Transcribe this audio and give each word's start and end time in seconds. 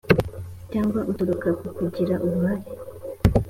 cyangwa 0.71 0.99
uturuka 1.11 1.47
ku 1.59 1.67
kugira 1.77 2.13
uruhare 2.25 2.67